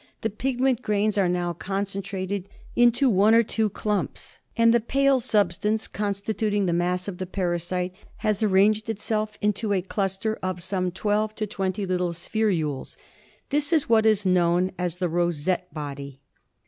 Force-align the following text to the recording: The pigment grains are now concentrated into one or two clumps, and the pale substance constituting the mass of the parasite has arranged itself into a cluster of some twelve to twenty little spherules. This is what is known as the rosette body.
The 0.21 0.31
pigment 0.31 0.81
grains 0.81 1.15
are 1.19 1.29
now 1.29 1.53
concentrated 1.53 2.49
into 2.75 3.07
one 3.07 3.35
or 3.35 3.43
two 3.43 3.69
clumps, 3.69 4.39
and 4.57 4.73
the 4.73 4.79
pale 4.79 5.19
substance 5.19 5.87
constituting 5.87 6.65
the 6.65 6.73
mass 6.73 7.07
of 7.07 7.19
the 7.19 7.27
parasite 7.27 7.93
has 8.25 8.41
arranged 8.41 8.89
itself 8.89 9.37
into 9.41 9.73
a 9.73 9.83
cluster 9.83 10.39
of 10.41 10.63
some 10.63 10.89
twelve 10.89 11.35
to 11.35 11.45
twenty 11.45 11.85
little 11.85 12.13
spherules. 12.13 12.97
This 13.51 13.71
is 13.71 13.89
what 13.89 14.07
is 14.07 14.25
known 14.25 14.71
as 14.75 14.97
the 14.97 15.07
rosette 15.07 15.71
body. 15.71 16.19